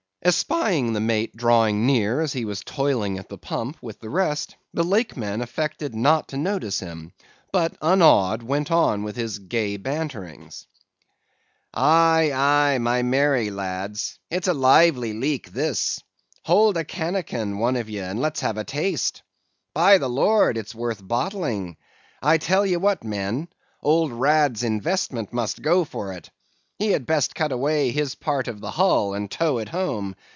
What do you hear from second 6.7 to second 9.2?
him, but unawed, went on with